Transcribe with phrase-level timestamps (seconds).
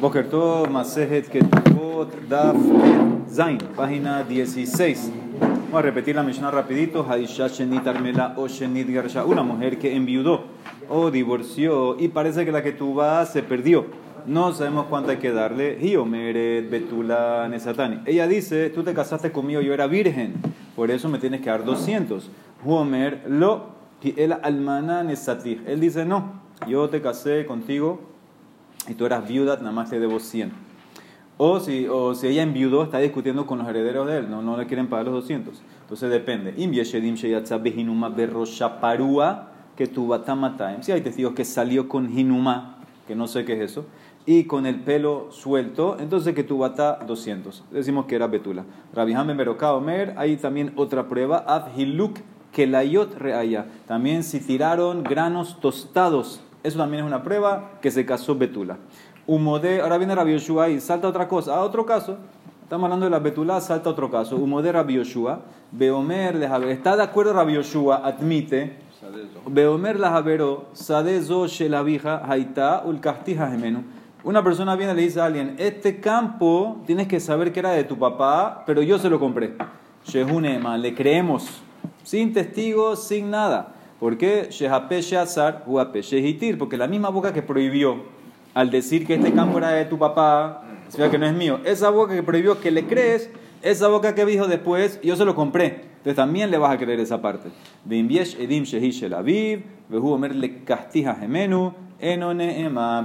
[0.00, 2.54] Bokerto Masejet Ketubot Daf
[3.30, 5.10] Zain, página 16.
[5.40, 7.00] Vamos a repetir la Mishnah rapidito.
[8.36, 8.46] O.
[9.26, 10.44] Una mujer que enviudó
[10.90, 13.86] o divorció y parece que la que tuvo se perdió.
[14.26, 15.78] No sabemos cuánto hay que darle.
[15.80, 18.02] Hiomeret Betula Nesatani.
[18.04, 20.34] Ella dice, tú te casaste conmigo, yo era virgen.
[20.74, 22.30] Por eso me tienes que dar 200.
[22.66, 24.36] Huomer lo el.
[25.66, 28.15] Él dice, no, yo te casé contigo
[28.88, 30.52] y tú eras viuda, nada más te debo 100.
[31.38, 34.56] O si, o si ella enviudó, está discutiendo con los herederos de él, no, no
[34.56, 35.60] le quieren pagar los 200.
[35.82, 36.54] Entonces depende.
[39.76, 39.86] que
[40.82, 43.86] Si hay testigos que salió con hinuma, que no sé qué es eso,
[44.24, 47.64] y con el pelo suelto, entonces que tu bata 200.
[47.70, 48.64] Decimos que era betula.
[48.94, 52.18] Rabihame Meroka Omer, hay también otra prueba, Abhiluk
[52.52, 53.66] Kelayot Reaya.
[53.86, 58.78] También si tiraron granos tostados eso también es una prueba que se casó Betula.
[59.26, 61.56] Humode, ahora viene Rabbi Yoshua y salta otra cosa.
[61.56, 62.16] A otro caso,
[62.62, 64.36] estamos hablando de la Betula, salta otro caso.
[64.36, 68.78] Humode Rabbi Yoshua, Beomer está de acuerdo Rabbi Yoshua, admite.
[69.48, 73.84] Beomer la Javero, Sadezo Shelavija, Haita, Ulkastija Gemenu.
[74.24, 77.70] Una persona viene y le dice a alguien, este campo tienes que saber que era
[77.70, 79.54] de tu papá, pero yo se lo compré.
[80.04, 81.62] Shehunema, le creemos,
[82.02, 83.75] sin testigos, sin nada.
[83.98, 84.48] ¿Por qué?
[86.58, 88.02] Porque la misma boca que prohibió
[88.54, 91.60] al decir que este campo era de tu papá, significa que no es mío.
[91.64, 93.30] Esa boca que prohibió que le crees,
[93.62, 95.84] esa boca que dijo después, yo se lo compré.
[95.98, 97.50] Entonces también le vas a creer esa parte.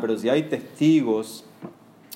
[0.02, 1.46] Pero si hay testigos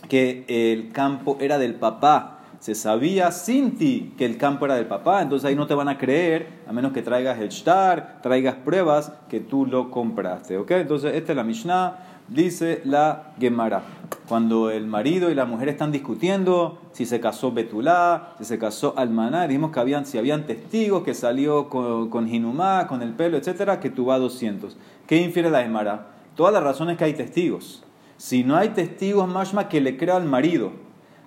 [0.08, 2.35] que el campo era del papá,
[2.66, 5.88] se sabía sin ti que el campo era del papá, entonces ahí no te van
[5.88, 10.58] a creer, a menos que traigas el shtar, traigas pruebas que tú lo compraste.
[10.58, 10.72] ¿ok?
[10.72, 13.84] Entonces, esta es la Mishnah, dice la Gemara.
[14.28, 18.96] Cuando el marido y la mujer están discutiendo si se casó Betulá, si se casó
[18.98, 23.80] Almaná, dijimos que habían, si habían testigos que salió con, con con el pelo, etcétera,
[23.80, 24.76] que tú vas 200.
[25.06, 26.08] ¿Qué infiere la Gemara?
[26.36, 27.84] Todas las razones que hay testigos.
[28.18, 30.85] Si no hay testigos, más que le crea al marido.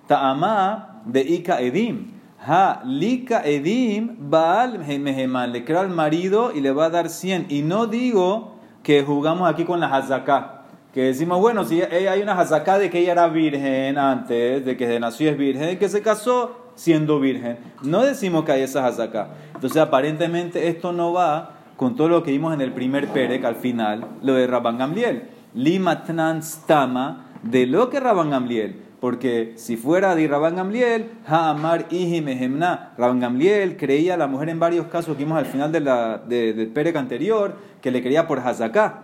[0.09, 2.07] Ta'amá de Ika Edim.
[2.43, 5.51] Ha, Lika Edim, Baal Meheman.
[5.51, 7.45] Le creo al marido y le va a dar 100.
[7.49, 10.63] Y no digo que jugamos aquí con la Hazaká.
[10.95, 14.99] Que decimos, bueno, si hay una Hazaká de que ella era virgen antes, de que
[14.99, 17.59] nació es virgen, que se casó siendo virgen.
[17.83, 19.27] No decimos que hay esa Hazaká.
[19.53, 23.55] Entonces, aparentemente, esto no va con todo lo que vimos en el primer Perec al
[23.55, 25.29] final, lo de Rabban Gamliel.
[25.53, 32.21] Limatnan Stama, de lo que Rabban Gamliel porque si fuera de Rabban Gamliel, Ha'amar Ihi
[32.21, 35.79] Mehemna, Rabban Gamliel creía a la mujer en varios casos que vimos al final de
[35.79, 39.03] la, de, del Perec anterior, que le creía por Hazaká.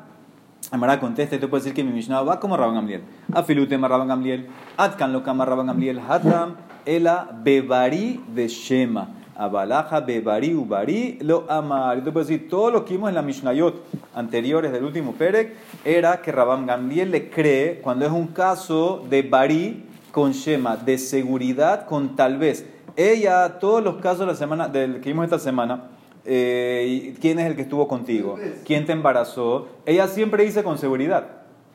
[0.72, 3.04] Amara contesta, tú puedes decir que mi Mishnah va como Rabban Gamliel.
[3.34, 4.48] Afilutema Rabban Gamliel,
[4.78, 6.56] Atkan lo kama Rabban Gamliel, Hatam,
[6.86, 9.10] Ela Bevari de Shema.
[9.36, 11.98] Abalaja Bebari Ubari lo amar.
[11.98, 13.76] Entonces, decir, todo lo que vimos en la Mishnayot
[14.14, 15.54] anteriores del último Perec
[15.84, 20.98] era que Rabam Gamliel le cree cuando es un caso de Bari con Shema, de
[20.98, 22.66] seguridad con tal vez.
[22.96, 25.90] Ella, todos los casos de la semana, del que vimos esta semana,
[26.24, 28.38] eh, ¿quién es el que estuvo contigo?
[28.66, 29.68] ¿Quién te embarazó?
[29.86, 31.28] Ella siempre dice con seguridad.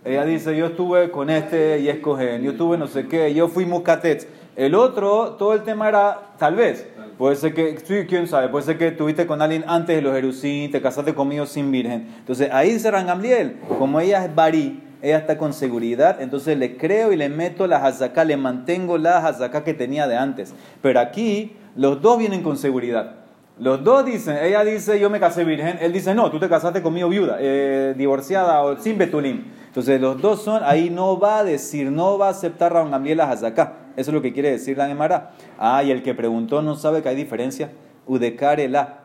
[0.03, 3.67] Ella dice, yo estuve con este y escogen, yo estuve no sé qué, yo fui
[3.67, 4.27] muscatet.
[4.57, 6.87] El otro, todo el tema era tal vez.
[7.21, 10.15] Puede ser que, sí, quién sabe, puede ser que estuviste con alguien antes de los
[10.15, 12.09] Jerusín, te casaste conmigo sin virgen.
[12.19, 17.13] Entonces ahí dice Rangamliel, como ella es Bari, ella está con seguridad, entonces le creo
[17.13, 20.55] y le meto la hazaká, le mantengo la hazaká que tenía de antes.
[20.81, 23.17] Pero aquí los dos vienen con seguridad.
[23.59, 26.81] Los dos dicen, ella dice yo me casé virgen, él dice no, tú te casaste
[26.81, 29.45] conmigo viuda, eh, divorciada o sin betulim.
[29.71, 33.19] Entonces los dos son, ahí no va a decir, no va a aceptar Raúl Gamliel
[33.19, 33.75] la hazaká.
[33.97, 35.31] Eso es lo que quiere decir la Gemara.
[35.61, 37.71] Ah, y el que preguntó no sabe que hay diferencia.
[38.09, 39.05] Udekarela.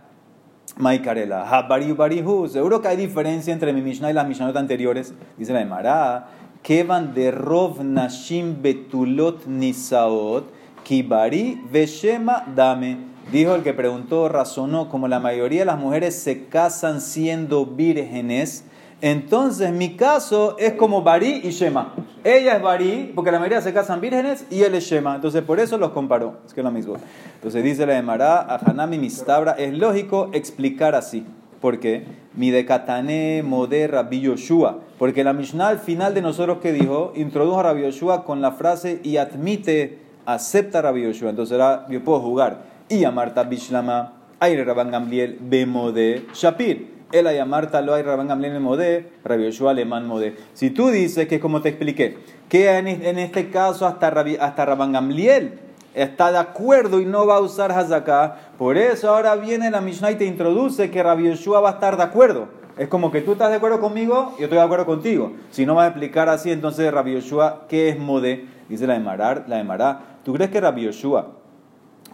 [0.78, 1.48] Maikarela.
[1.48, 2.48] Habariu barihu.
[2.48, 5.14] Seguro que hay diferencia entre mi Mishnah y las Mishnahot anteriores.
[5.38, 6.30] Dice la Gemara.
[6.64, 10.46] Kevan de Rov Nashim Betulot Nisaot.
[10.84, 12.98] Kibari Veshema Dame.
[13.32, 18.66] Dijo el que preguntó, razonó, como la mayoría de las mujeres se casan siendo vírgenes,
[19.06, 21.94] entonces mi caso es como Bari y Shema.
[22.24, 25.14] Ella es Bari, porque la mayoría se casan vírgenes, y él es Shema.
[25.14, 26.38] Entonces por eso los comparó.
[26.44, 26.96] Es que es lo mismo.
[27.36, 31.24] Entonces dice la Emara, a Hanami Mistabra, es lógico explicar así.
[31.62, 32.04] ¿Por qué?
[32.34, 34.80] Mi decatane moder Rabbi Yoshua.
[34.98, 38.54] Porque la Mishnah al final de nosotros que dijo, introdujo a Rabbi Yoshua con la
[38.54, 41.30] frase y admite, acepta a Rabbi Yoshua.
[41.30, 42.64] Entonces ahora yo puedo jugar.
[42.90, 46.95] Y a Marta Bishlama, Aire Rabban Gamliel, Bemode Shapir.
[47.20, 50.36] El Ayamarta lo hay Rabban Gamliel Modé, Rabbi Yoshua Alemán Modé.
[50.54, 52.18] Si tú dices que es como te expliqué,
[52.50, 54.08] que en, este caso hasta,
[54.42, 55.58] hasta Rabban Gamliel
[55.94, 60.12] está de acuerdo y no va a usar Hazaká, por eso ahora viene la Mishnah
[60.12, 62.50] y te introduce que Rabbi Yoshua va a estar de acuerdo.
[62.78, 65.32] Es como que tú estás de acuerdo conmigo y yo estoy de acuerdo contigo.
[65.52, 68.46] Si no va a explicar así, entonces Rabbi Yoshua, ¿qué es Modé?
[68.68, 70.02] Dice la de Marar, la de Mará.
[70.26, 71.28] ¿Tú crees que Rabbi Yoshua,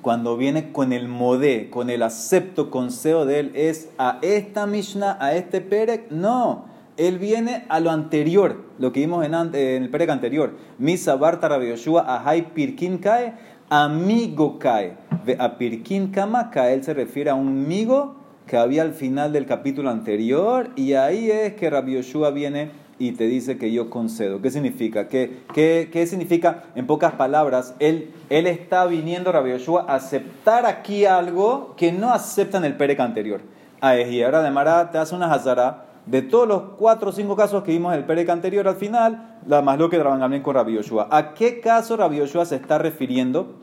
[0.02, 5.18] cuando viene con el Modé, con el acepto, consejo de él, es a esta Mishnah,
[5.20, 6.12] a este Perek?
[6.12, 6.66] No.
[6.98, 10.54] Él viene a lo anterior, lo que vimos en, el Perek anterior.
[10.78, 13.34] Misa Barta Rabbi Yoshua, Ahai Pirkin Kae,
[13.70, 14.98] amigo Kae.
[15.40, 18.16] A Pirkin Kama él se refiere a un amigo
[18.48, 22.72] que había al final del capítulo anterior, y ahí es que Rabbi Yoshua viene
[23.02, 24.44] y te dice que yo concedo.
[24.44, 25.08] ¿Qué significa?
[25.08, 26.66] ¿Qué, qué, significa?
[26.76, 32.14] En pocas palabras, él, él está viniendo, Rabbi Yoshua, a aceptar aquí algo que no
[32.14, 33.42] acepta en el Perec anterior.
[33.82, 37.64] Y ahora de Mara te hace una hazara de todos los cuatro o cinco casos
[37.64, 40.76] que vimos en el Perec anterior al final, la más lo que trabajan con Rabbi
[40.76, 41.08] Yoshua.
[41.10, 43.56] ¿A qué caso Rabbi Yoshua se está refiriendo?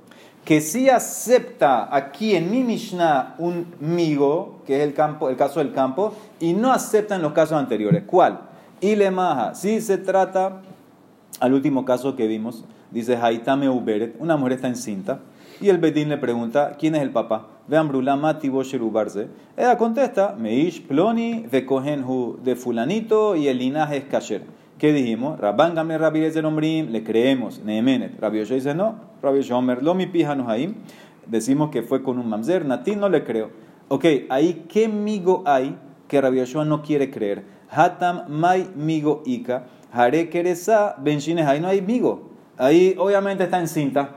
[0.44, 5.60] Que si acepta aquí en mi Mishnah un migo, que es el, campo, el caso
[5.60, 8.02] del campo, y no acepta en los casos anteriores.
[8.04, 8.47] ¿Cuál?
[8.80, 10.62] Y le maja, si se trata,
[11.40, 15.20] al último caso que vimos, dice Haitame Uberet, una mujer está encinta,
[15.60, 17.48] y el Bedín le pregunta, ¿quién es el papá?
[17.66, 19.26] Vean Brulama Tibosherubarze.
[19.56, 24.42] Ella contesta, Meish Ploni de Kohenhu de Fulanito y el linaje es Kasher.
[24.78, 25.40] ¿Qué dijimos?
[25.40, 28.20] Rabban Gamle Rabbi Ombrim, le creemos, Neemenet.
[28.20, 30.76] Rabbi dice no, Rabbi Shomer, Lomi Pijanu Haim.
[31.26, 33.50] Decimos que fue con un mamzer, Natín no le creo.
[33.88, 35.76] Ok, ahí, ¿qué migo hay
[36.06, 37.57] que Rabbi no quiere creer?
[37.70, 42.30] Hatam Mai Migo Ika, Hare Keresa Benshines, ahí no hay migo.
[42.56, 44.10] Ahí obviamente está en cinta.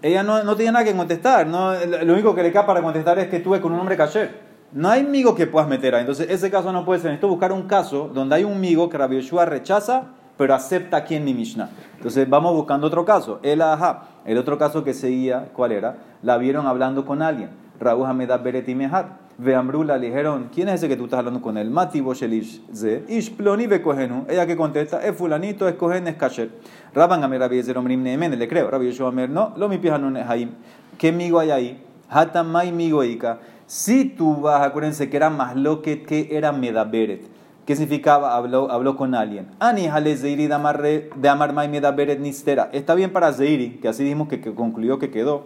[0.00, 1.46] Ella no, no tiene nada que contestar.
[1.46, 4.46] Lo único que le cae para contestar es que estuve con un hombre cayer.
[4.72, 6.02] No hay migo que puedas meter ahí.
[6.02, 7.10] Entonces, ese caso no puede ser.
[7.10, 10.04] Necesito buscar un caso donde hay un migo que Rabbi Yoshua rechaza,
[10.36, 11.70] pero acepta aquí en mi Mishnah.
[11.96, 13.40] Entonces, vamos buscando otro caso.
[13.42, 14.08] El aha.
[14.24, 15.96] El otro caso que seguía, ¿cuál era?
[16.22, 17.50] La vieron hablando con alguien.
[17.80, 19.27] Raúl Hameda Bereti Mehar.
[19.40, 21.70] Veambrula le dijeron, ¿quién es ese que tú estás hablando con él?
[21.70, 24.26] Mati Boshelish ze, Ishploni Bekojenu.
[24.28, 26.50] Ella que contesta, es fulanito, es cohen, es kasher.
[26.92, 28.68] Raban Amir Rabbi Yezer Omrim Neemen, le creo.
[28.68, 30.52] Rabbi Yeshua Amir, no, lo mi pijanun es ahí.
[30.98, 31.84] ¿Qué migo hay ahí?
[32.10, 33.38] Hatamai migo ika.
[33.66, 37.22] Si tú vas, acuérdense que era más lo que, que era medaberet.
[37.64, 38.34] ¿Qué significaba?
[38.34, 39.46] Habló, habló con alguien.
[39.60, 42.70] Ani jale zeiri de amar mai medaberet nistera.
[42.72, 45.44] Está bien para zeiri, que así dijimos que, que concluyó que quedó.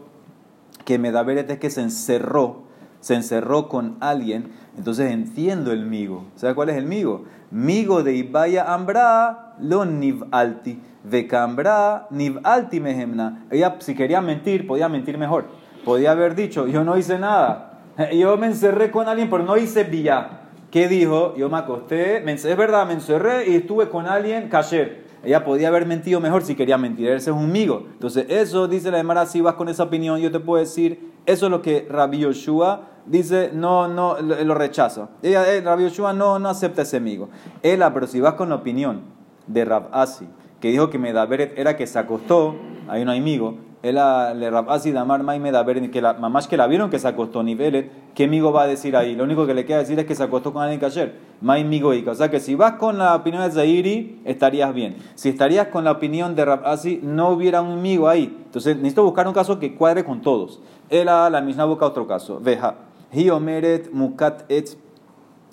[0.87, 2.72] Que medaberet es que se encerró
[3.03, 6.25] se encerró con alguien, entonces entiendo el migo.
[6.37, 7.25] ¿Sabe cuál es el migo?
[7.51, 9.85] Migo de Ibaya Ambra, lo
[10.31, 12.09] alti De Cambra,
[12.45, 13.45] alti mehemna.
[13.51, 15.47] Ella, si quería mentir, podía mentir mejor.
[15.85, 17.81] Podía haber dicho, yo no hice nada.
[18.13, 20.43] Yo me encerré con alguien, pero no hice vía.
[20.71, 21.35] ¿Qué dijo?
[21.37, 25.03] Yo me acosté, es verdad, me encerré y estuve con alguien, cayer.
[25.25, 27.09] Ella podía haber mentido mejor si quería mentir.
[27.09, 27.87] Ese es un migo.
[27.93, 31.47] Entonces, eso dice la Emara, si vas con esa opinión, yo te puedo decir, eso
[31.47, 35.09] es lo que Rabbi Yoshua dice, no, no, lo, rechazo.
[35.23, 37.29] Ella, eh, Rabbi Yoshua no, no acepta ese amigo.
[37.63, 39.03] Ella, pero si vas con la opinión
[39.47, 40.29] de Rab Asi,
[40.61, 42.57] que dijo que Medaberet era que se acostó,
[42.89, 46.69] hay un amigo, él le Rab Asi Damar Mai Medaberet, que la mamás que la
[46.69, 49.17] vieron que se acostó, nivelet, ¿qué amigo va a decir ahí?
[49.17, 52.13] Lo único que le queda decir es que se acostó con alguien ayer, Mai Migoika.
[52.13, 54.97] O sea que si vas con la opinión de Zairi, estarías bien.
[55.17, 58.37] Si estarías con la opinión de Rab Asi, no hubiera un amigo ahí.
[58.45, 60.61] Entonces necesito buscar un caso que cuadre con todos.
[60.89, 62.39] Él la misma busca otro caso.
[62.41, 62.77] Veja.
[63.13, 64.77] Hiomeret mukat et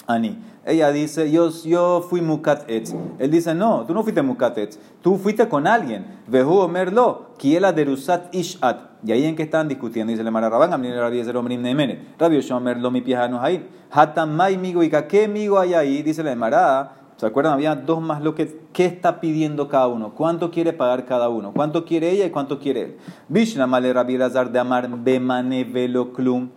[0.07, 0.38] ani.
[0.69, 2.93] Ella dice, yo, yo fui mukat et.
[3.17, 4.79] Él dice, no, tú no fuiste mukat et.
[5.01, 6.05] Tú fuiste con alguien.
[6.27, 8.77] Vehu omerlo, kiela derusat ishat.
[9.03, 12.13] Y ahí en que están discutiendo, dice le Mara Rabán, Amnin Rabbi Ezer Omrim Nemene.
[12.19, 13.67] Rabbi Shomer lo mi piejano ahí.
[13.89, 16.03] Hatamai migo y ¿qué migo hay ahí?
[16.03, 16.91] Dice le Mara.
[17.17, 17.53] ¿Se acuerdan?
[17.53, 20.13] Había dos más lo que ¿qué está pidiendo cada uno?
[20.13, 21.51] ¿Cuánto quiere pagar cada uno?
[21.51, 22.97] ¿Cuánto quiere ella y cuánto quiere él?
[23.27, 26.49] Bishna male Rabbi Lazar de Amar Bemane Veloclum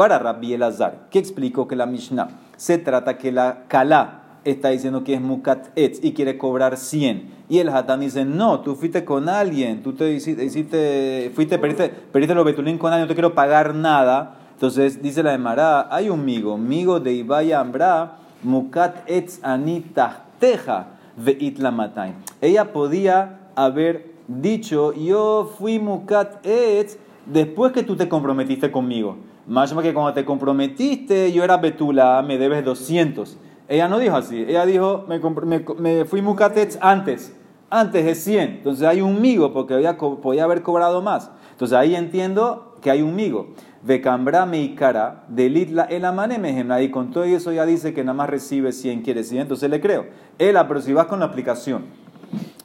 [0.00, 5.02] para Rabbi Elazar, que explicó que la Mishnah se trata que la Kala está diciendo
[5.02, 7.30] que es Mukat Etz y quiere cobrar 100.
[7.48, 12.34] Y el Hatán dice, no, tú fuiste con alguien, tú te hiciste, fuiste, perdiste, perdiste
[12.34, 14.36] los betulín con alguien, no te quiero pagar nada.
[14.52, 20.26] Entonces dice la de Mará, hay un migo, migo de Ibaya Ambra, Mukat Etz Anita
[20.38, 22.12] Teja de Itlamatay.
[22.42, 29.29] Ella podía haber dicho, yo fui Mukat Etz después que tú te comprometiste conmigo.
[29.50, 33.36] Más que cuando te comprometiste, yo era Betula, me debes 200.
[33.66, 34.44] Ella no dijo así.
[34.46, 35.18] Ella dijo, me,
[35.76, 37.36] me, fui Mucatetz antes.
[37.68, 38.50] Antes de 100.
[38.58, 41.32] Entonces hay un migo, porque había, podía haber cobrado más.
[41.50, 43.54] Entonces ahí entiendo que hay un migo.
[43.82, 46.80] Vecambra meikara, delitla el amane mejemna.
[46.80, 49.40] Y con todo eso ya dice que nada más recibe 100 quiere decir.
[49.40, 50.06] Entonces le creo.
[50.38, 51.86] Ela, pero si vas con la aplicación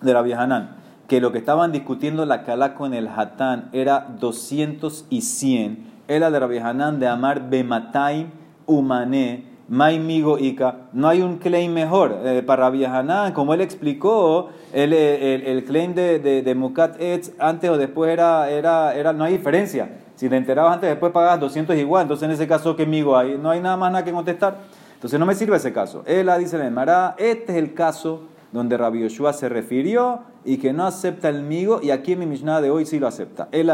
[0.04, 0.76] de la viejanán,
[1.08, 6.32] que lo que estaban discutiendo la cala con el hatán era 200 y 100, era
[6.32, 8.28] de Rabbi Hanan de amar bematai
[8.66, 12.20] umane Maimigo Ika, no hay un claim mejor.
[12.24, 17.70] Eh, para Rabbi Hanan, como él explicó, el, el, claim de, de, Mukat Etz antes
[17.70, 19.90] o después era, era, era, no hay diferencia.
[20.16, 22.04] Si te enterabas antes, después pagas 200 igual.
[22.04, 23.40] Entonces, en ese caso, ¿qué migo hay?
[23.42, 24.60] No hay nada más nada que contestar.
[24.94, 26.04] Entonces, no me sirve ese caso.
[26.06, 28.22] Él dice Emara, este es el caso
[28.56, 32.26] donde Rabbi Yoshua se refirió y que no acepta el migo, y aquí en mi
[32.26, 33.50] Mishnah de hoy sí lo acepta.
[33.52, 33.72] El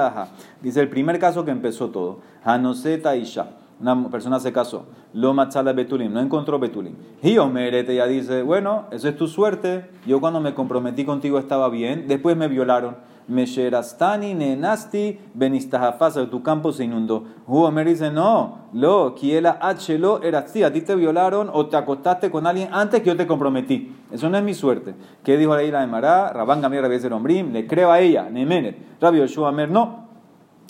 [0.62, 2.20] Dice el primer caso que empezó todo.
[2.44, 6.94] Hanoseta Isha una persona se casó, lo machala betulim, no encontró betulim.
[7.24, 11.68] Y Omerete ya dice, bueno, eso es tu suerte, yo cuando me comprometí contigo estaba
[11.70, 12.96] bien, después me violaron.
[13.28, 17.26] Me sherastani nenasti benistahafasa, tu campo se inundó.
[17.48, 22.30] Omer dice, no, lo, kiela hlo era así, a ti te violaron o te acostaste
[22.32, 23.96] con alguien antes que yo te comprometí.
[24.12, 24.96] Eso no es mi suerte.
[25.24, 26.34] ¿Qué dijo la ira de Mará?
[26.34, 28.78] Rabán Gamir Rabbi Ombrim, le creo a ella, Nemenet.
[29.00, 30.08] Rabbi Yoshua no.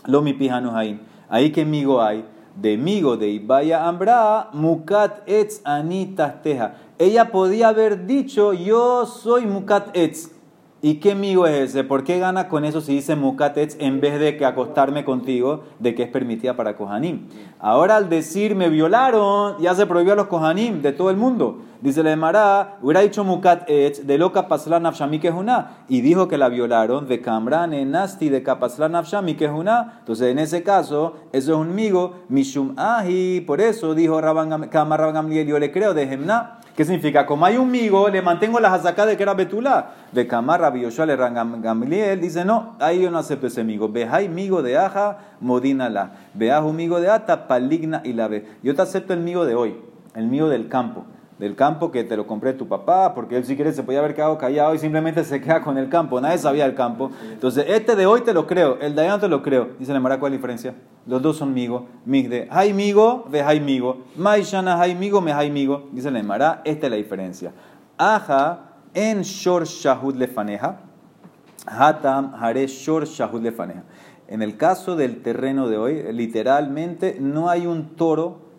[0.05, 0.99] Lo mi pijanos ahí.
[1.29, 6.75] Ahí que migo hay de migo de Ibaya Ambra, Mukat Etz Anitas Teja.
[6.97, 10.31] Ella podía haber dicho, yo soy Mukat Etz.
[10.83, 11.83] ¿Y qué migo es ese?
[11.83, 15.93] ¿Por qué gana con eso si dice Mukatetz en vez de que acostarme contigo, de
[15.93, 17.27] que es permitida para Kohanim?
[17.59, 21.59] Ahora al decir me violaron, ya se prohibió a los Kohanim de todo el mundo.
[21.81, 26.49] Dice la Emara, hubiera dicho Mukatetz de lo Kapaslan Afshami una y dijo que la
[26.49, 31.75] violaron de Kamran Nasti de Kapaslan Afshami una Entonces en ese caso, eso es un
[31.75, 36.60] migo, Mishum Ahi, por eso dijo Rabban Gamliel, yo le creo de Gemna.
[36.75, 37.25] ¿Qué significa?
[37.25, 39.91] Como hay un migo, le mantengo las azacá de que era Betulá.
[40.11, 43.89] De Camarra, Yoshua, le Gamliel, dice, no, ahí yo no acepto ese migo.
[43.89, 46.11] Vejai migo de aja, modina la.
[46.33, 48.47] Veajo migo de ata, paligna y la ve.
[48.63, 49.75] Yo te acepto el migo de hoy,
[50.15, 51.05] el migo del campo
[51.41, 54.13] del campo que te lo compré tu papá, porque él si quiere se podía haber
[54.13, 57.09] quedado callado y simplemente se queda con el campo, nadie sabía el campo.
[57.31, 59.69] Entonces, este de hoy te lo creo, el de allá no te lo creo.
[59.79, 60.75] Dice la Mara, ¿cuál es la diferencia?
[61.07, 65.89] Los dos son migo, mig de migo, ve migo, maishana migo, me migo.
[65.91, 67.51] Dice la Mara, esta es la diferencia.
[67.97, 70.77] Aja en shor shahud lefaneja,
[71.65, 73.81] hatam hare shor shahud lefaneja.
[74.27, 78.50] En el caso del terreno de hoy, literalmente no hay un toro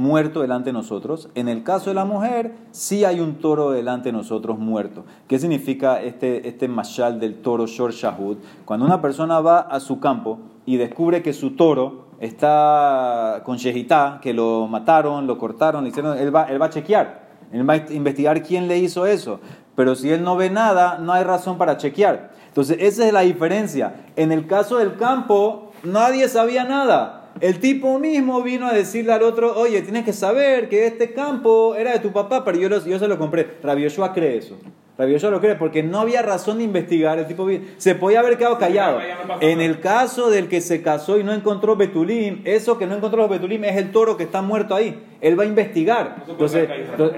[0.00, 1.28] muerto delante de nosotros.
[1.34, 5.04] En el caso de la mujer, sí hay un toro delante de nosotros muerto.
[5.28, 8.38] ¿Qué significa este, este mashal del toro Shor Shahud?
[8.64, 14.18] Cuando una persona va a su campo y descubre que su toro está con shehitá,
[14.22, 17.74] que lo mataron, lo cortaron, le hicieron, él va, él va a chequear, él va
[17.74, 19.40] a investigar quién le hizo eso.
[19.76, 22.30] Pero si él no ve nada, no hay razón para chequear.
[22.48, 23.94] Entonces, esa es la diferencia.
[24.16, 27.19] En el caso del campo, nadie sabía nada.
[27.40, 31.74] El tipo mismo vino a decirle al otro, oye, tienes que saber que este campo
[31.74, 33.46] era de tu papá, pero yo, yo se lo compré.
[33.62, 34.58] Rabbi Yoshua cree eso.
[34.98, 37.18] Rabbi Yoshua lo cree porque no había razón de investigar.
[37.18, 38.98] El tipo se podía haber quedado callado.
[39.40, 43.26] En el caso del que se casó y no encontró Betulim, eso que no encontró
[43.26, 45.02] Betulim es el toro que está muerto ahí.
[45.22, 46.24] Él va a investigar.
[46.28, 46.68] entonces,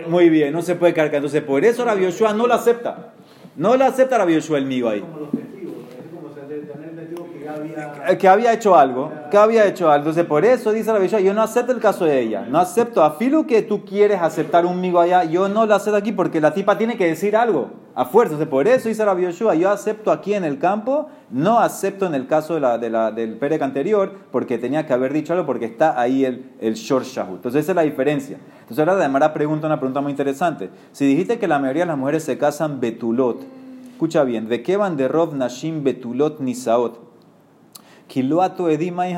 [0.06, 1.16] muy bien, no se puede cargar.
[1.16, 3.14] Entonces, por eso Rabbi Yoshua no lo acepta.
[3.56, 5.02] No lo acepta Rabbi Yoshua el mío ahí
[8.18, 10.08] que había hecho algo, que había hecho algo.
[10.08, 12.46] Entonces, por eso dice la Bishua, yo no acepto el caso de ella.
[12.48, 15.96] No acepto, a filo que tú quieres aceptar un migo allá, yo no lo acepto
[15.96, 18.34] aquí porque la tipa tiene que decir algo, a fuerza.
[18.34, 22.14] Entonces, por eso dice la Bishua, yo acepto aquí en el campo, no acepto en
[22.14, 26.24] el caso de del Perec anterior, porque tenía que haber dicho algo, porque está ahí
[26.24, 27.36] el, el Shor Shahu.
[27.36, 28.38] Entonces, esa es la diferencia.
[28.60, 30.70] Entonces, ahora Damara pregunta una pregunta muy interesante.
[30.92, 33.42] Si dijiste que la mayoría de las mujeres se casan betulot,
[33.92, 37.11] escucha bien, ¿de qué van de Rov Nashim betulot nisaot?
[38.12, 39.16] Kiloato edima y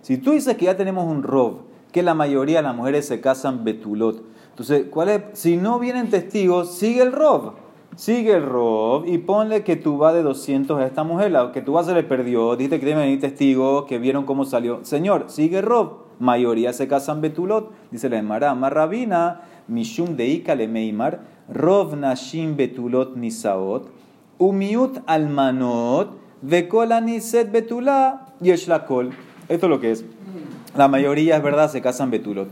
[0.00, 1.58] Si tú dices que ya tenemos un rob,
[1.92, 5.22] que la mayoría de las mujeres se casan betulot, entonces, ¿cuál es?
[5.34, 7.52] Si no vienen testigos, sigue el rob.
[7.96, 11.60] Sigue el rob y ponle que tú vas de 200 a esta mujer, la que
[11.60, 14.84] tú vas se le perdió, dijiste que tienen venir testigos, que vieron cómo salió.
[14.86, 16.04] Señor, sigue el rob.
[16.18, 17.70] Mayoría se casan betulot.
[17.90, 21.20] Dice la Emara, Marrabina, Mishum deika le meimar,
[21.52, 23.90] Rov nashim betulot nisaot,
[24.38, 26.16] umiut almanot,
[27.20, 29.10] set betula la kol.
[29.48, 30.04] Esto es lo que es.
[30.76, 32.48] La mayoría es verdad, se casan betulot.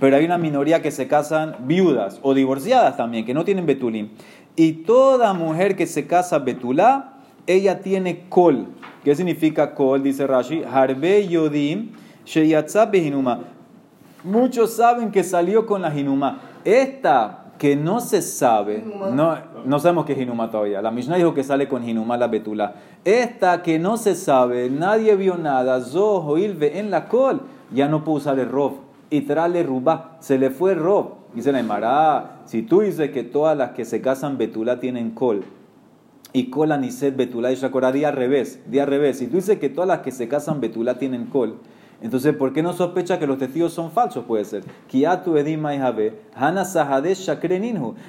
[0.00, 4.10] Pero hay una minoría que se casan viudas o divorciadas también, que no tienen betulim.
[4.56, 8.68] Y toda mujer que se casa betulá, ella tiene kol.
[9.04, 10.02] ¿Qué significa kol?
[10.02, 10.62] Dice Rashi.
[10.64, 11.90] Harbe yodim
[12.90, 13.40] behinuma.
[14.24, 16.40] Muchos saben que salió con la hinuma.
[16.64, 19.36] Esta que no se sabe, no,
[19.66, 20.80] no sabemos qué es Hinuma todavía.
[20.80, 22.72] La Mishnah dijo que sale con Hinuma la betula.
[23.04, 27.42] Esta que no se sabe, nadie vio nada, Zoho Ilve en la col.
[27.70, 28.76] ya no puedo usar el rob.
[29.10, 31.10] Y trale rubá, se le fue el rob.
[31.34, 35.44] Dice la Emara, si tú dices que todas las que se casan betulá tienen col,
[36.32, 39.18] y col aniset betulá y shakora, di al revés, di al revés.
[39.18, 41.56] Si tú dices que todas las que se casan betulá tienen col,
[42.02, 44.24] entonces, ¿por qué no sospecha que los testigos son falsos?
[44.24, 44.64] Puede ser.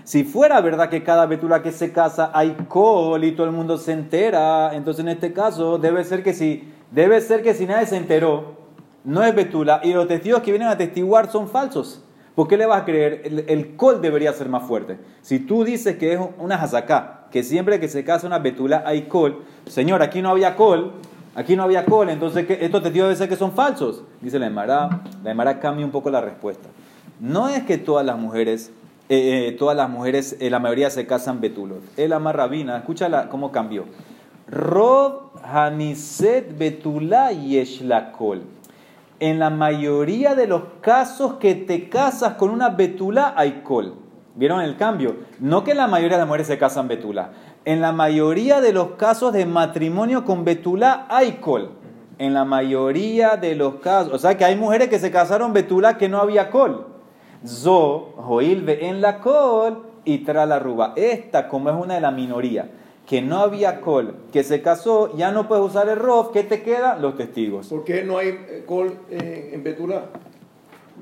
[0.03, 3.77] Si fuera verdad que cada betula que se casa hay col y todo el mundo
[3.77, 7.86] se entera, entonces en este caso debe ser que si, debe ser que si nadie
[7.86, 8.62] se enteró,
[9.03, 12.03] no es betula y los testigos que vienen a testiguar son falsos.
[12.36, 13.43] ¿Por qué le vas a creer?
[13.48, 14.98] El, col debería ser más fuerte.
[15.21, 19.03] Si tú dices que es una hazaká, que siempre que se casa una betula hay
[19.03, 20.93] col, señor, aquí no había col,
[21.33, 24.03] Aquí no había col, entonces estos testigos debe ser que son falsos.
[24.19, 26.67] Dice la Emara, la Emara cambia un poco la respuesta.
[27.21, 28.71] No es que todas las mujeres,
[29.07, 31.81] eh, eh, todas las mujeres, eh, la mayoría se casan betulot.
[31.97, 33.85] El amarrabina, escucha cómo cambió.
[34.50, 38.43] Rob haniset betula yesh la col.
[39.21, 43.95] En la mayoría de los casos que te casas con una betula hay col.
[44.35, 45.17] ¿Vieron el cambio?
[45.39, 47.31] No que la mayoría de las mujeres se casan betula
[47.65, 51.71] en la mayoría de los casos de matrimonio con betulá hay col.
[52.17, 54.13] En la mayoría de los casos.
[54.13, 56.87] O sea que hay mujeres que se casaron betulá que no había col.
[57.45, 60.93] Zo, joilve en la col y tra la ruba.
[60.95, 62.69] Esta, como es una de la minoría,
[63.07, 66.29] que no había col, que se casó, ya no puedes usar el rof.
[66.31, 66.95] ¿Qué te queda?
[66.97, 67.67] Los testigos.
[67.67, 70.05] ¿Por qué no hay eh, col en betulá?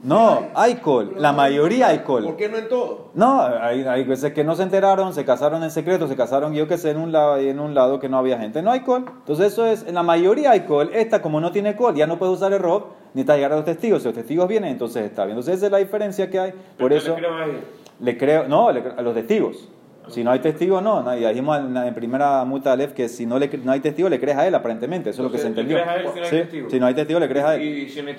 [0.04, 1.16] No, hay col.
[1.18, 2.24] La mayoría hay col.
[2.24, 3.12] ¿Por qué no en todo?
[3.14, 6.68] No, hay, hay veces que no se enteraron, se casaron en secreto, se casaron yo
[6.68, 8.62] que sé en un lado y en un lado que no había gente.
[8.62, 9.06] No hay col.
[9.08, 10.92] Entonces eso es, en la mayoría hay col.
[10.94, 13.58] Esta como no tiene col, ya no puede usar el rob, ni está llegar a
[13.58, 14.02] los testigos.
[14.02, 15.38] Si los testigos vienen, entonces está bien.
[15.38, 16.54] Entonces esa es la diferencia que hay.
[16.78, 17.62] Por eso le creo,
[18.00, 19.70] le creo no, a los testigos.
[20.08, 21.04] Si no hay testigos, no.
[21.04, 21.16] no.
[21.16, 24.38] Y dijimos en, primera muta Alef que si no, le, no hay testigos, le crees
[24.38, 25.12] a él, aparentemente.
[25.12, 25.78] Eso es lo que se entendió.
[25.78, 27.62] ¿Le crees a si no hay no testigos, le crees a él.
[27.62, 28.16] ¿Y si no hay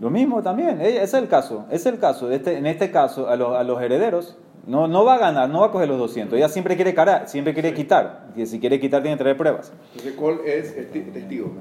[0.00, 2.30] lo mismo también, es el caso, es el caso.
[2.30, 5.60] Este, en este caso, a los, a los herederos, no, no va a ganar, no
[5.60, 6.36] va a coger los 200.
[6.36, 8.26] Ella siempre quiere carar, siempre quiere quitar.
[8.34, 9.72] Y si quiere quitar, tiene que traer pruebas.
[9.92, 11.52] Entonces, Col es testigo.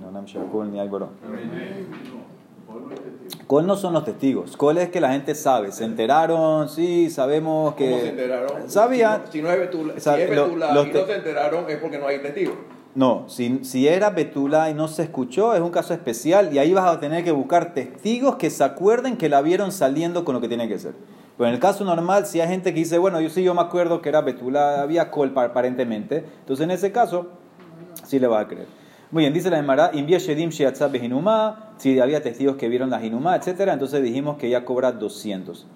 [3.48, 4.58] Col no son los testigos.
[4.58, 5.72] Col es que la gente sabe.
[5.72, 7.90] Se enteraron, sí, sabemos que.
[7.90, 8.70] ¿Cómo se enteraron?
[8.70, 9.22] Sabían.
[9.30, 12.20] Si no, es Betula, si es Betula y no se enteraron, es porque no hay
[12.20, 12.56] testigos.
[12.96, 16.74] No, si, si era Betula y no se escuchó, es un caso especial y ahí
[16.74, 20.40] vas a tener que buscar testigos que se acuerden que la vieron saliendo con lo
[20.40, 20.94] que tiene que ser.
[21.38, 23.60] Pero en el caso normal, si hay gente que dice, bueno, yo sí, yo me
[23.60, 27.28] acuerdo que era Betula, había colpa aparentemente, entonces en ese caso,
[28.06, 28.68] sí le va a creer.
[29.12, 29.92] Muy bien, dice la Emara,
[31.78, 35.68] si había testigos que vieron la Hinumá, etc., entonces dijimos que ya cobra 200.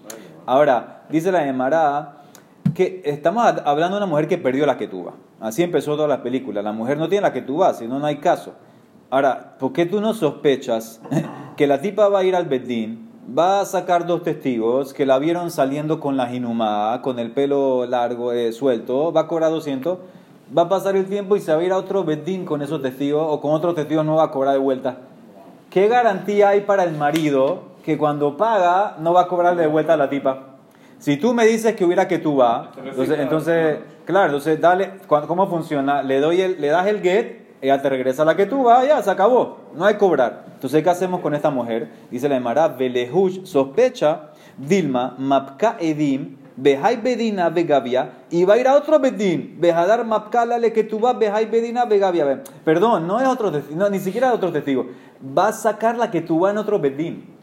[0.45, 2.18] Ahora, dice la Emara
[2.73, 5.13] que estamos hablando de una mujer que perdió la que tuvo.
[5.39, 6.61] Así empezó toda la película.
[6.61, 8.53] La mujer no tiene la vas, si no, no hay caso.
[9.09, 11.01] Ahora, ¿por qué tú no sospechas
[11.57, 15.19] que la tipa va a ir al Bedín, va a sacar dos testigos que la
[15.19, 19.97] vieron saliendo con la jinumá, con el pelo largo, eh, suelto, va a cobrar 200,
[20.55, 22.81] va a pasar el tiempo y se va a ir a otro Bedín con esos
[22.81, 24.97] testigos o con otros testigos no va a cobrar de vuelta?
[25.69, 29.93] ¿Qué garantía hay para el marido que cuando paga no va a cobrar de vuelta
[29.93, 30.48] a la tipa?
[30.99, 35.47] Si tú me dices que hubiera que tú va, entonces, entonces claro, entonces dale, ¿cómo
[35.47, 36.03] funciona?
[36.03, 39.01] Le doy el, le das el get, ella te regresa la que tú va, ya
[39.01, 40.45] se acabó, no hay que cobrar.
[40.55, 41.89] Entonces, ¿qué hacemos con esta mujer?
[42.11, 48.67] Dice la Emara, Belehush, sospecha, Dilma, Mapka Edim, Behai Bedina Begavia, y va a ir
[48.67, 52.43] a otro Bedín, Behadar Mapka Lale que tú vas, Behai Bedina Begavia.
[52.65, 54.87] Perdón, no es otro testigo, no, ni siquiera otro testigo.
[55.25, 57.38] Va a sacar la que tú vas en otro Bedín.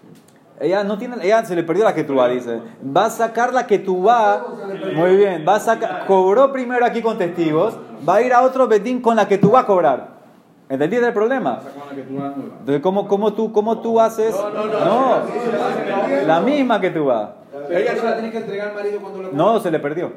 [0.58, 2.60] Ella no tiene, ella se le perdió la que tú va, dice.
[2.84, 4.46] Va a sacar la que tú va.
[4.94, 8.66] Muy bien, va a sacar, cobró primero aquí con testigos, va a ir a otro
[8.66, 10.16] bedín con la que tú va a cobrar.
[10.68, 11.60] ¿Entendiste el problema?
[11.92, 14.34] Entonces, ¿cómo, cómo, tú, ¿cómo tú haces?
[14.34, 15.20] No,
[16.26, 17.30] la misma que tú vas.
[17.70, 20.12] Ella no la tiene que entregar al marido cuando lo No, se le perdió.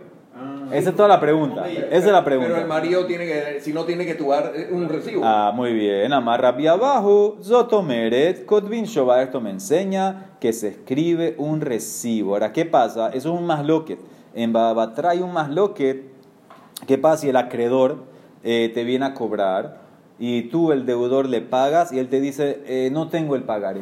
[0.71, 1.67] Esa es toda la pregunta.
[1.69, 2.49] Esa es la pregunta.
[2.51, 5.21] Pero el marido tiene que, si no tiene que tuar eh, un recibo.
[5.23, 6.11] Ah, muy bien.
[6.13, 7.37] Amarra abajo.
[7.41, 9.21] Zotomeret Kotvin Shoba.
[9.21, 12.33] Esto me enseña que se escribe un recibo.
[12.33, 13.09] Ahora, ¿qué pasa?
[13.09, 13.99] Eso es un masloquet.
[14.33, 16.03] En Baba trae un masloquet.
[16.87, 17.97] ¿Qué pasa si el acreedor
[18.43, 19.79] eh, te viene a cobrar
[20.17, 23.81] y tú, el deudor, le pagas y él te dice, eh, no tengo el pagaré?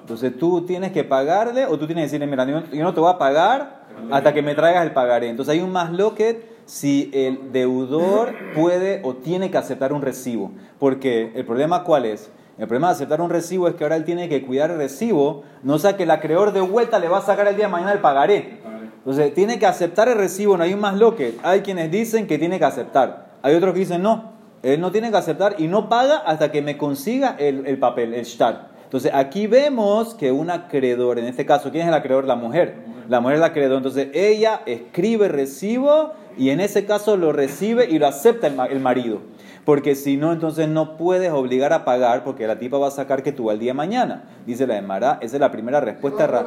[0.00, 3.10] Entonces tú tienes que pagarle o tú tienes que decirle, mira, yo no te voy
[3.10, 3.77] a pagar
[4.10, 5.28] hasta que me traigas el pagaré.
[5.28, 10.52] Entonces hay un más loquet si el deudor puede o tiene que aceptar un recibo.
[10.78, 12.30] Porque el problema cuál es?
[12.58, 15.44] El problema de aceptar un recibo es que ahora él tiene que cuidar el recibo,
[15.62, 17.92] no sea que el acreedor de vuelta le va a sacar el día de mañana
[17.92, 18.58] el pagaré.
[18.98, 21.38] Entonces tiene que aceptar el recibo, no hay un más loquet.
[21.42, 23.28] Hay quienes dicen que tiene que aceptar.
[23.42, 24.32] Hay otros que dicen no,
[24.62, 28.12] él no tiene que aceptar y no paga hasta que me consiga el, el papel,
[28.12, 28.68] el shtar.
[28.84, 32.24] Entonces aquí vemos que un acreedor, en este caso, ¿quién es el acreedor?
[32.24, 32.74] La mujer.
[33.08, 33.78] La mujer es la acreedor.
[33.78, 39.20] Entonces ella escribe recibo y en ese caso lo recibe y lo acepta el, marido.
[39.64, 43.22] Porque si no, entonces no puedes obligar a pagar porque la tipa va a sacar
[43.22, 44.24] que tú al día de mañana.
[44.46, 46.46] Dice la de Mara, esa es la primera respuesta.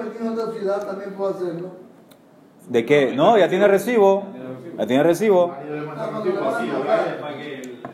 [2.69, 3.13] ¿De qué?
[3.15, 4.23] No, ya tiene recibo.
[4.77, 5.53] Ya tiene recibo.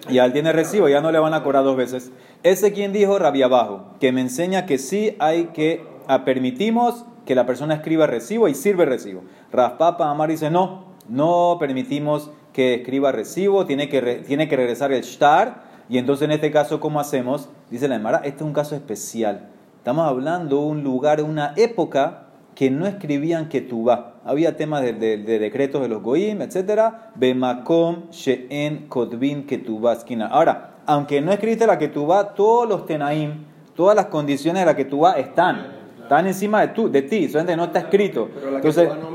[0.09, 2.11] Ya él tiene recibo, ya no le van a cobrar dos veces.
[2.43, 7.35] Ese quien dijo rabia abajo, que me enseña que sí hay que, a, permitimos que
[7.35, 9.21] la persona escriba recibo y sirve recibo.
[9.51, 15.03] Raspapa Amar dice, no, no permitimos que escriba recibo, tiene que, tiene que regresar el
[15.03, 15.67] shtar.
[15.89, 17.49] Y entonces en este caso, ¿cómo hacemos?
[17.69, 19.49] Dice la Emara, este es un caso especial.
[19.77, 24.15] Estamos hablando de un lugar, una época que no escribían ketubá.
[24.25, 26.93] Había temas de, decretos de los goim, etc.
[27.15, 30.27] Bemakom she'en kotbin ketubá esquina.
[30.27, 35.13] Ahora, aunque no escribiste la ketubá, todos los tenaim, todas las condiciones de la ketubá
[35.19, 35.76] están.
[36.07, 38.29] Están encima de, tú, de ti, solamente no está escrito.
[38.33, 39.11] Pero la Entonces, no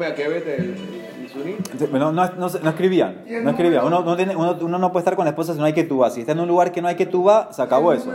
[1.99, 3.87] no, no, no, escribían, no escribían.
[3.87, 5.85] Uno no, tiene, uno, uno, no puede estar con la esposa si no hay que
[5.85, 6.11] tuba.
[6.11, 8.13] Si está en un lugar que no hay que tuba, se acabó eso.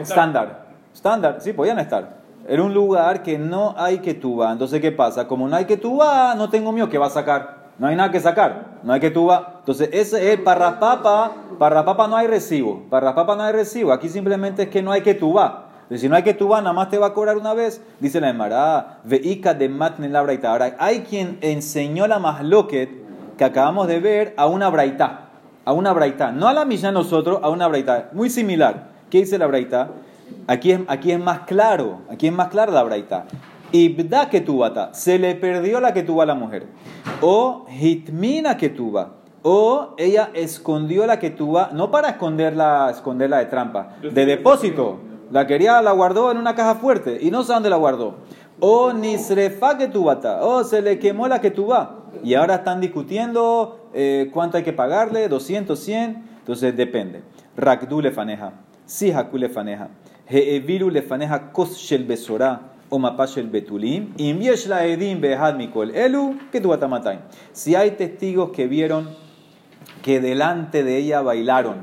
[0.00, 2.16] Estándar, estándar, sí, podían estar.
[2.48, 4.50] Era un lugar que no hay que tuba.
[4.50, 5.28] Entonces, ¿qué pasa?
[5.28, 7.58] Como no hay que tuba, no tengo mío que va a sacar.
[7.78, 8.78] No hay nada que sacar.
[8.84, 9.56] No hay que tuba.
[9.58, 11.30] Entonces, ese es para papa.
[11.58, 12.84] Para papa no hay recibo.
[12.88, 13.92] Para papa no hay recibo.
[13.92, 15.67] Aquí simplemente es que no hay que tuba.
[15.96, 17.80] Si no hay que tuba, nada más te va a cobrar una vez.
[17.98, 20.50] Dice la Emara, veika de matne la braita.
[20.50, 22.90] Ahora, hay quien enseñó la masloquet
[23.38, 25.30] que acabamos de ver a una braita.
[25.64, 26.32] A una braita.
[26.32, 28.10] No a la misma nosotros, a una braita.
[28.12, 28.88] Muy similar.
[29.08, 29.88] ¿Qué dice la braita?
[30.46, 33.24] Aquí es, aquí es más claro, aquí es más clara la braita.
[33.72, 36.66] Ibda ketubata, se le perdió la que tuvo a la mujer.
[37.20, 43.96] O hitmina ketuba, o ella escondió la que tuvo, no para esconderla, esconderla de trampa,
[44.02, 45.00] de depósito.
[45.30, 48.16] La quería, la guardó en una caja fuerte y no sé dónde la guardó.
[48.60, 52.06] Oh, o nisrefa que bata, o se le quemó la que va.
[52.24, 56.24] Y ahora están discutiendo eh, cuánto hay que pagarle, 200, 100.
[56.40, 57.22] Entonces depende.
[57.56, 58.52] Rakdu le faneja,
[58.86, 59.88] sihaku le faneja,
[60.26, 64.14] heeviru le faneja kos shel besorá o mapash el betulim.
[64.16, 67.20] Inviesh la edim behad mikol elu que mataim.
[67.52, 69.08] Si hay testigos que vieron
[70.02, 71.76] que delante de ella bailaron,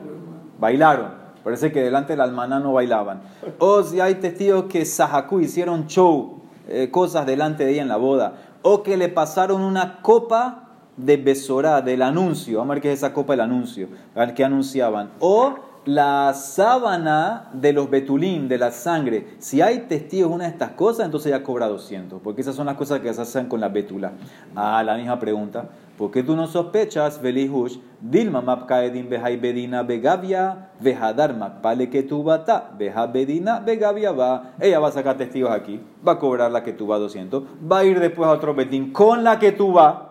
[0.59, 3.21] bailaron parece que delante del almaná no bailaban.
[3.59, 7.97] O si hay testigos que sahaku hicieron show, eh, cosas delante de ella en la
[7.97, 12.91] boda, o que le pasaron una copa de besorá, del anuncio, vamos a ver qué
[12.91, 13.89] es esa copa del anuncio,
[14.35, 15.53] que anunciaban, o
[15.85, 21.05] la sábana de los betulín, de la sangre, si hay testigos una de estas cosas,
[21.05, 24.13] entonces ya cobra 200, porque esas son las cosas que se hacen con la betula.
[24.55, 25.69] Ah, la misma pregunta.
[25.97, 32.21] ¿Por qué tú no sospechas, Belihush, Dilma mapkaedin behai bedina begavia, vejadar mapale que tu
[32.21, 34.53] bata, beha bedina begavia va.
[34.59, 37.99] Ella va a sacar testigos aquí, va a cobrar la va 200, va a ir
[37.99, 40.04] después a otro betín con la va,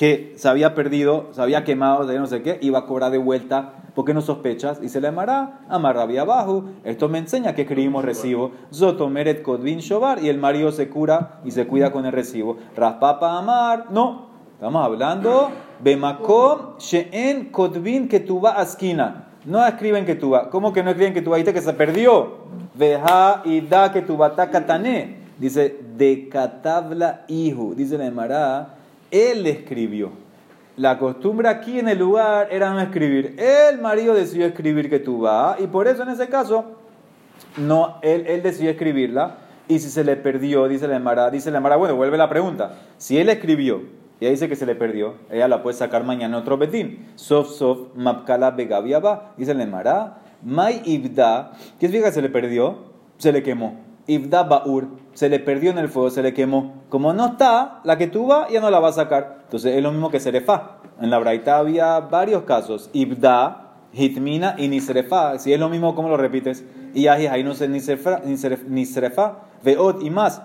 [0.00, 3.18] que se había perdido, se había quemado, de no sé qué, va a cobrar de
[3.18, 4.80] vuelta ¿Por qué no sospechas?
[4.82, 6.64] Y se le amará, amarrabia abajo.
[6.84, 8.52] Esto me enseña que escribimos recibo.
[8.72, 10.24] Zotomeret kodvin shobar.
[10.24, 12.56] Y el marido se cura y se cuida con el recibo.
[12.74, 13.88] Raspapa amar.
[13.90, 14.30] No.
[14.54, 15.50] Estamos hablando.
[15.80, 19.26] Bemakom sheen kodvin que tu va a esquina.
[19.44, 20.48] No escriben va.
[20.48, 21.36] ¿Cómo que no escriben va?
[21.36, 22.38] Dice que se perdió.
[22.74, 25.18] Veja y da va katane.
[25.36, 27.74] Dice de katabla hijo.
[27.74, 28.79] Dice la Emara.
[29.10, 30.10] Él escribió.
[30.76, 33.36] La costumbre aquí en el lugar era no escribir.
[33.38, 36.76] El marido decidió escribir que tú vas y por eso en ese caso
[37.56, 39.36] no, él, decidió escribirla
[39.68, 42.78] y si se le perdió, dice la Emara, dice la Emara, bueno, vuelve la pregunta.
[42.96, 43.82] Si él escribió
[44.20, 47.06] y dice que se le perdió, ella la puede sacar mañana en otro betín.
[47.14, 49.32] Sof, sof, mapkala, begavia, va.
[49.36, 52.78] Dice la Emara, mai ibda, ¿qué que se le perdió?
[53.18, 53.89] Se le quemó.
[54.06, 56.82] Ibda Baur, se le perdió en el fuego, se le quemó.
[56.88, 59.40] Como no está, la que tuvo ya no la va a sacar.
[59.44, 60.78] Entonces es lo mismo que Serefa.
[61.00, 62.90] En la Braita había varios casos.
[62.92, 65.38] Ibda, Hitmina y Nisrefa.
[65.38, 66.64] Si es lo mismo, ¿cómo lo repites?
[66.94, 67.80] Y ahí no ni
[68.68, 70.42] Nisrefa, Veot y más.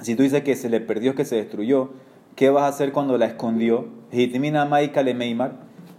[0.00, 1.90] Si tú dices que se le perdió, que se destruyó,
[2.36, 3.88] ¿qué vas a hacer cuando la escondió?
[4.12, 5.52] Hitmina Maika le Meimar.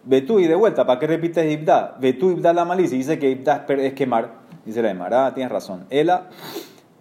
[0.05, 1.97] Ve tú y de vuelta, ¿para qué repites Ibda?
[1.99, 2.97] Ve tú Ibda la malicia.
[2.97, 4.38] Dice que Ibda es quemar.
[4.69, 5.85] Dice la Emara, tienes razón.
[5.89, 6.29] Ela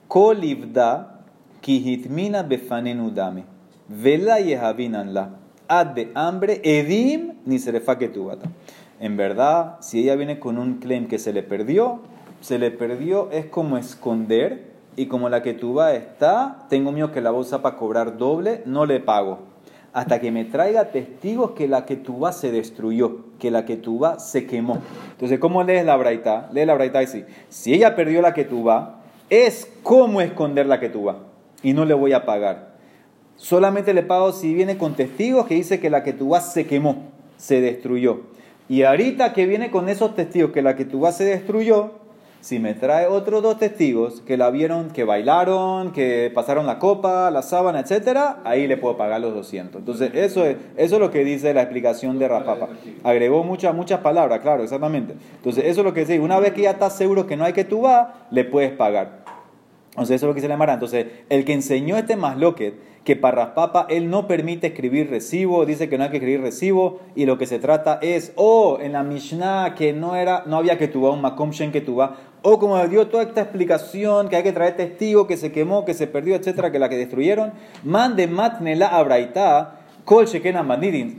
[0.08, 1.20] kolivda
[1.60, 3.44] kihitmina befanenu dame.
[3.88, 5.30] Vela la.
[5.68, 8.08] Ad de hambre edim ni que
[9.00, 12.00] En verdad, si ella viene con un claim que se le perdió,
[12.40, 17.20] se le perdió es como esconder y como la que tuba está, tengo miedo que
[17.20, 19.40] la bolsa para cobrar doble, no le pago.
[19.98, 24.20] Hasta que me traiga testigos que la que ketubá se destruyó, que la que ketubá
[24.20, 24.78] se quemó.
[25.10, 26.48] Entonces, ¿cómo lees la braita?
[26.52, 27.24] Lee la braita y sí.
[27.48, 31.24] Si ella perdió la que ketubá, es como esconder la que ketubá
[31.64, 32.76] y no le voy a pagar.
[33.34, 37.08] Solamente le pago si viene con testigos que dice que la que ketubá se quemó,
[37.36, 38.20] se destruyó.
[38.68, 41.94] Y ahorita que viene con esos testigos que la que ketubá se destruyó,
[42.40, 47.30] si me trae otros dos testigos que la vieron, que bailaron, que pasaron la copa,
[47.30, 49.80] la sábana, etcétera, ahí le puedo pagar los 200.
[49.80, 52.68] Entonces, eso es, eso es lo que dice la explicación de Rafapa.
[53.02, 55.14] Agregó muchas, muchas palabras, claro, exactamente.
[55.36, 56.20] Entonces, eso es lo que dice.
[56.20, 57.78] Una vez que ya estás seguro que no hay que tú
[58.30, 59.24] le puedes pagar.
[59.90, 60.74] Entonces, eso es lo que se le llamará.
[60.74, 62.74] Entonces, el que enseñó este masloquet
[63.08, 67.00] que para Raspapa él no permite escribir recibo, dice que no hay que escribir recibo
[67.14, 70.76] y lo que se trata es, oh, en la Mishnah que no era, no había
[70.76, 74.42] que tuba, un makom shen que tuba, o como dio toda esta explicación que hay
[74.42, 77.52] que traer testigo, que se quemó, que se perdió, etcétera, que la que destruyeron,
[77.84, 80.56] mande matnela abraita, kol sheken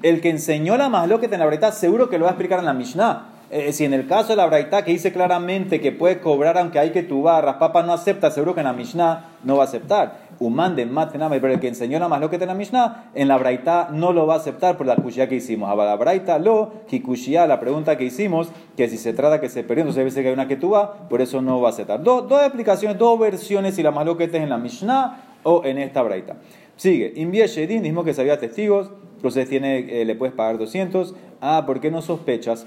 [0.03, 2.65] el que enseñó la masloquet en la abraita seguro que lo va a explicar en
[2.65, 3.38] la Mishnah.
[3.51, 6.77] Eh, si en el caso de la Braita que dice claramente que puede cobrar aunque
[6.77, 10.29] hay que tubar, Raspapa no acepta, seguro que en la Mishnah no va a aceptar.
[10.39, 13.27] Uman de Matename, pero el que enseñó nada más lo que tiene la Mishnah, en
[13.27, 15.69] la Braita no lo va a aceptar por la kushia que hicimos.
[15.69, 19.63] A la Braita lo, Kikushia, la pregunta que hicimos, que si se trata que se
[19.63, 22.03] perdió, entonces ser que hay una que tuba, por eso no va a aceptar.
[22.03, 26.03] dos explicaciones, dos versiones, si la más lo que en la Mishnah o en esta
[26.03, 26.35] Braita.
[26.75, 31.13] Sigue, Invie Shedin, mismo que sabía testigos, entonces tiene, eh, le puedes pagar 200.
[31.41, 32.65] Ah, ¿por qué no sospechas?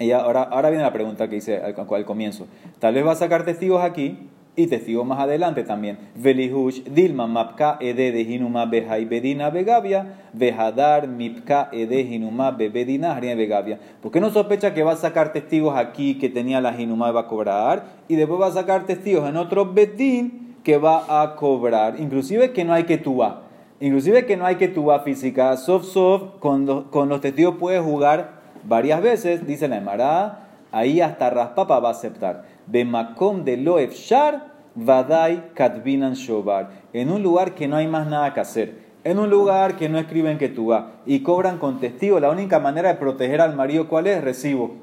[0.00, 2.46] Ahora, ahora viene la pregunta que hice al, al, comienzo.
[2.78, 4.18] Tal vez va a sacar testigos aquí
[4.54, 5.98] y testigos más adelante también.
[6.14, 13.78] Velihush dilma mapka ede de hinuma behai bedina begavia, vejadar mipka ede hinuma bebedina begavia.
[14.02, 17.12] ¿Por qué no sospecha que va a sacar testigos aquí que tenía la hinuma y
[17.12, 17.84] va a cobrar?
[18.08, 21.98] Y después va a sacar testigos en otro bedín que va a cobrar.
[21.98, 23.44] Inclusive que no hay que tuba.
[23.80, 25.56] Inclusive que no hay que tuba física.
[25.56, 31.30] Soft soft, con, con los testigos puede jugar varias veces, dice la Emara, ahí hasta
[31.30, 32.44] Raspapa va a aceptar.
[32.66, 36.70] Bemakom de lo efshar, vadai katbinan shobar.
[36.92, 38.82] En un lugar que no hay más nada que hacer.
[39.04, 42.60] En un lugar que no escriben que tú vas y cobran con testigo, la única
[42.60, 44.22] manera de proteger al marido, ¿cuál es?
[44.22, 44.81] Recibo.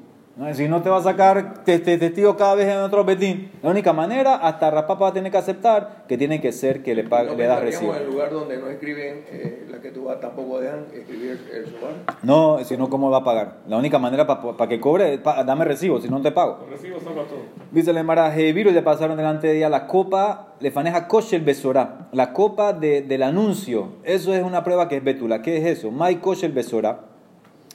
[0.54, 3.50] Si no te va a sacar testigo cada vez en otro betín.
[3.62, 6.94] La única manera, hasta Rapapa va a tener que aceptar que tiene que ser que
[6.94, 7.94] le, pague, le da recibo.
[7.94, 11.66] en el lugar donde no escriben eh, la que tú vas, tampoco dejan escribir el
[11.66, 11.92] subar?
[12.22, 13.58] No, si no, ¿cómo va a pagar?
[13.68, 16.66] La única manera para que cobre es dame recibo, si no te pago.
[16.70, 17.40] recibo salva todo.
[17.70, 22.08] Dice el Virus le pasaron delante de ella la copa, le faneja coche el besorá,
[22.12, 23.96] la copa de, del anuncio.
[24.04, 25.42] Eso es una prueba que es betula.
[25.42, 25.90] ¿Qué es eso?
[25.90, 27.09] Mai coche el besorá.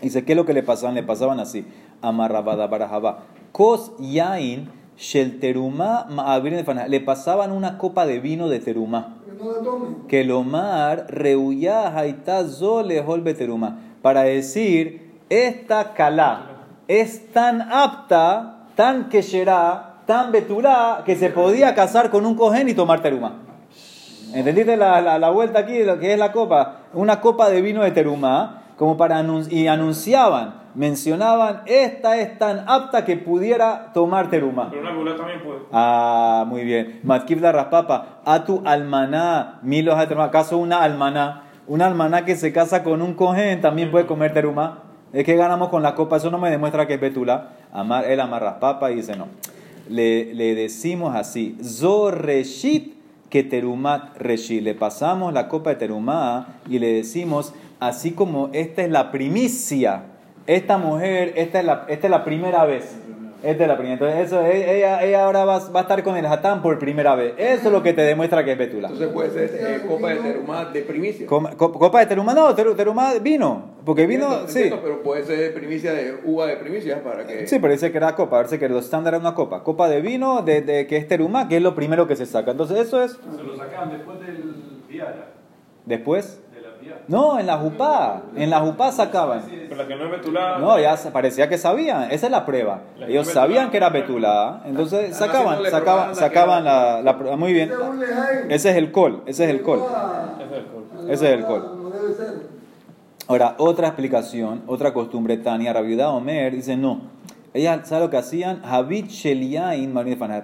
[0.06, 0.94] Dice, ¿qué es lo que le pasaban?
[0.94, 1.66] Le pasaban así
[2.00, 3.24] amarrabada barajaba.
[3.52, 6.06] Kos yain shel terumá
[6.88, 9.16] Le pasaban una copa de vino de terumá.
[10.08, 11.92] Que lo mar reuyá
[12.86, 13.80] le holbe terumá.
[14.04, 16.52] Para decir, esta calá
[16.88, 22.76] es tan apta, tan será tan betulá, que se podía casar con un cojén y
[22.76, 23.40] tomar terumá.
[24.36, 26.82] ¿Entendiste la, la, la, vuelta aquí de lo que es la copa?
[26.94, 33.06] Una copa de vino de terumá, como para y anunciaban mencionaban, esta es tan apta
[33.06, 34.70] que pudiera tomar teruma.
[34.70, 35.60] Pero una gula también puede.
[35.72, 37.00] Ah, muy bien.
[37.04, 41.44] Matkif la raspapa, tu almaná, milos ¿acaso una almaná?
[41.68, 44.84] Una almaná que se casa con un cohen también puede comer teruma.
[45.14, 47.52] Es que ganamos con la copa, eso no me demuestra que es betula.
[47.72, 49.28] Amar, él ama raspapa y dice no.
[49.90, 52.96] Le, le decimos así, Zorreshit
[53.30, 54.62] que terumat reshit.
[54.62, 60.06] Le pasamos la copa de terumá y le decimos, así como esta es la primicia
[60.48, 62.96] esta mujer, esta es la, esta es la primera vez.
[63.44, 63.94] Esta es la primera.
[63.94, 67.34] Entonces, eso, ella, ella ahora va, va, a estar con el Hatán por primera vez.
[67.38, 68.88] Eso es lo que te demuestra que es Betula.
[68.88, 71.28] Entonces puede ser eh, copa de terumá de primicia.
[71.28, 73.76] copa de terumá, no, terumá vino.
[73.86, 74.72] Porque vino, sí.
[74.82, 77.46] pero puede ser primicia de uva de primicia para que.
[77.46, 78.38] Sí, pero dice que era copa.
[78.38, 79.64] Parece que lo estándar es una copa.
[79.64, 82.52] Copa de vino, de, de, que es terumá, que es lo primero que se saca.
[82.52, 83.12] Entonces, eso es.
[83.12, 85.36] Se lo sacaban después del diario.
[85.86, 86.42] ¿Después?
[87.08, 88.24] No, en la jupá.
[88.36, 89.44] En la jupá sacaban.
[89.48, 90.58] Pero la que no es betulá.
[90.60, 92.12] No, ya parecía que sabían.
[92.12, 92.82] Esa es la prueba.
[93.08, 94.62] Ellos sabían que era betulá.
[94.66, 97.72] Entonces sacaban, sacaban, sacaban la, la, Muy bien.
[98.50, 99.22] Ese es el col.
[99.26, 99.84] Ese es el col.
[101.08, 101.92] Ese es el col.
[103.28, 107.02] Ahora, otra explicación, otra costumbre, Tania, Rabiudá Omer, dice no.
[107.56, 108.62] Ella, ¿sabe lo que hacían?
[108.64, 109.94] Habit Sheliain,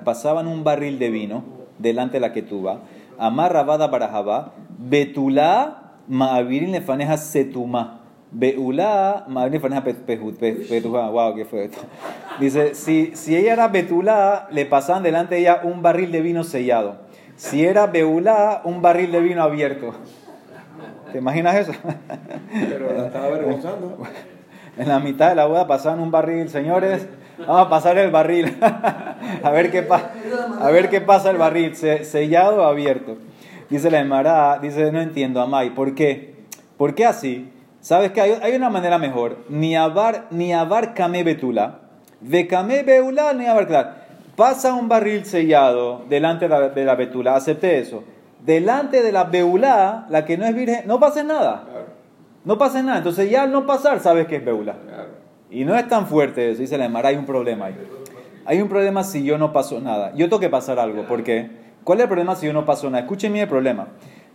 [0.03, 1.43] pasaban un barril de vino
[1.77, 2.79] delante de la que tuba.
[3.19, 5.80] Amar Rabada Barajaba, Betulá
[6.11, 8.01] Ma'avirin lefaneja setuma.
[8.31, 9.61] Beulá, Ma'avirin
[10.67, 11.09] petuja.
[11.09, 11.79] Wow, ¿qué fue esto?
[12.37, 16.43] Dice, si, si ella era Betulá, le pasaban delante de ella un barril de vino
[16.43, 16.97] sellado.
[17.37, 19.93] Si era Beulá, un barril de vino abierto.
[21.13, 21.71] ¿Te imaginas eso?
[22.51, 23.97] Pero la estaba avergonzando.
[24.77, 27.07] En la mitad de la boda pasaban un barril, señores.
[27.39, 28.57] Vamos a pasar el barril.
[29.43, 29.87] a, ver qué
[30.59, 33.17] a ver qué pasa el barril, se- sellado o abierto.
[33.71, 36.35] Dice la Emara, dice, no entiendo, Amay, ¿por qué?
[36.75, 37.49] ¿Por qué así?
[37.79, 39.37] ¿Sabes que hay, hay una manera mejor?
[39.47, 41.79] Ni abar, ni abar kame betula,
[42.19, 44.03] de kame beula ni abar.
[44.35, 48.03] Pasa un barril sellado delante de la, de la betula, acepté eso.
[48.45, 51.63] Delante de la beula, la que no es virgen, no pasa nada.
[52.43, 52.97] No pasa nada.
[52.97, 54.75] Entonces ya al no pasar sabes que es beula.
[55.49, 57.75] Y no es tan fuerte eso, dice la Emara, hay un problema ahí.
[58.43, 60.11] Hay un problema si yo no paso nada.
[60.13, 61.60] Yo tengo que pasar algo, ¿por qué?
[61.83, 63.01] ¿Cuál es el problema si yo no paso nada?
[63.03, 63.87] Escuchen el problema.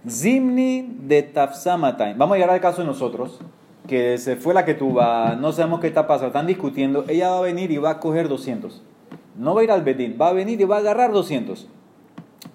[0.09, 2.17] Zimni de Tafsamatain.
[2.19, 3.41] Vamos a llegar al caso de nosotros,
[3.89, 5.01] que se fue la que tuvo,
[5.39, 8.29] no sabemos qué está pasando, están discutiendo, ella va a venir y va a coger
[8.29, 8.83] 200.
[9.37, 11.69] No va a ir al Bedín, va a venir y va a agarrar 200.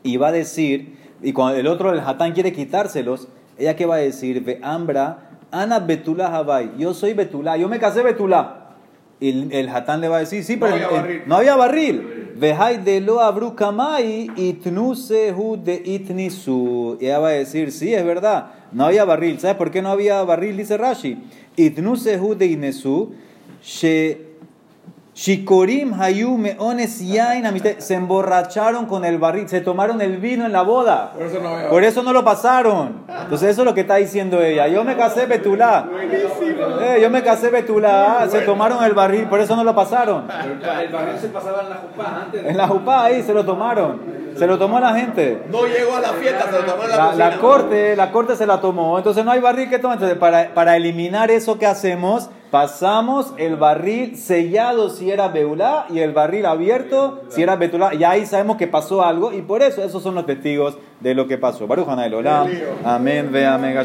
[0.03, 3.27] Y va a decir, y cuando el otro, el Hatán, quiere quitárselos,
[3.57, 7.79] ella qué va a decir, ve Ambra, Ana Betula Havai, yo soy Betula, yo me
[7.79, 8.57] casé Betula.
[9.19, 11.21] Y el, el Hatán le va a decir, sí, No pero había el- el- barril.
[11.27, 12.30] no había barril.
[12.41, 16.97] De lo abru kamai itnusehu de itnisu.
[16.99, 19.39] Y ella va a decir, sí, es verdad, no había barril.
[19.39, 20.57] ¿Sabes por qué no había barril?
[20.57, 21.19] Dice Rashi.
[21.55, 23.13] Itnusehu de itnesu,
[23.61, 24.30] she
[25.13, 27.45] Shikorim hayu meones yain
[27.79, 31.11] Se emborracharon con el barril, se tomaron el vino en la boda.
[31.13, 33.03] Por eso no había Por eso no lo pasaron.
[33.07, 34.67] Entonces eso es lo que está diciendo ella.
[34.67, 35.85] Yo me casé Betulá.
[36.81, 38.25] Eh, yo me casé Betulá.
[38.29, 40.27] Se tomaron el barril, por eso no lo pasaron.
[40.29, 42.45] El barril se pasaba en la jupá antes.
[42.45, 44.21] En la jupá ahí se lo tomaron.
[44.37, 45.43] Se lo tomó la gente.
[45.51, 48.37] No llegó a la fiesta, se lo tomó en la, La, la corte, la corte
[48.37, 48.97] se la tomó.
[48.97, 49.97] Entonces no hay barril que tomar.
[49.97, 55.99] Entonces para, para eliminar eso que hacemos, pasamos el barril sellado si era beulá y
[55.99, 57.95] el barril abierto si era betulá.
[57.95, 61.27] Y ahí sabemos que pasó algo y por eso esos son los testigos de lo
[61.27, 61.65] que pasó.
[61.65, 61.87] Baruch.
[62.83, 63.77] Amén, ve amén.